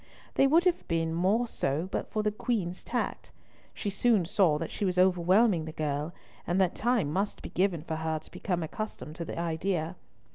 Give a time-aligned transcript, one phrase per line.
[0.33, 3.31] They would have been more so but for the Queen's tact.
[3.71, 6.11] She soon saw that she was overwhelming the girl,
[6.47, 9.95] and that time must be given for her to become accustomed to the idea.